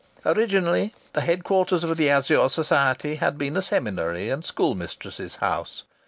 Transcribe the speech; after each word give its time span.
Originally, 0.25 0.91
the 1.13 1.21
headquarters 1.21 1.83
of 1.83 1.95
the 1.95 2.09
Azure 2.09 2.49
Society 2.49 3.17
had 3.17 3.37
been 3.37 3.55
a 3.55 3.61
seminary 3.61 4.29
and 4.31 4.43
schoolmistress's 4.43 5.35
house. 5.35 5.83